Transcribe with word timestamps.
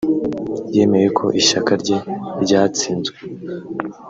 yemeye 0.75 1.07
ko 1.17 1.25
ishyaka 1.41 1.71
rye 1.81 1.97
ryatsinzwe 2.43 3.17